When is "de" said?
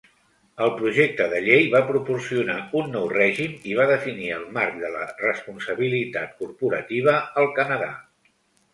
1.33-1.41, 4.87-4.93